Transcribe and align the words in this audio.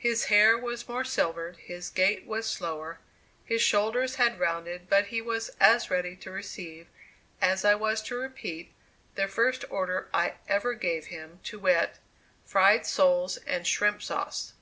His 0.00 0.24
hair 0.24 0.58
was 0.58 0.88
more 0.88 1.04
silvered, 1.04 1.56
his 1.58 1.88
gait 1.88 2.26
was 2.26 2.46
slower, 2.50 2.98
his 3.44 3.62
shoulders 3.62 4.16
had 4.16 4.40
rounded, 4.40 4.90
but 4.90 5.06
he 5.06 5.22
was 5.22 5.50
as 5.60 5.88
ready 5.88 6.16
to 6.16 6.32
receive, 6.32 6.88
as 7.40 7.64
I 7.64 7.76
was 7.76 8.02
to 8.02 8.16
repeat, 8.16 8.72
the 9.14 9.28
first 9.28 9.64
order 9.70 10.08
I 10.12 10.34
ever 10.48 10.74
gave 10.74 11.04
him, 11.14 11.38
to 11.44 11.60
wit: 11.60 12.00
"Fried 12.44 12.86
soles 12.86 13.36
and 13.46 13.64
shrimp 13.64 14.02
sauce." 14.02 14.54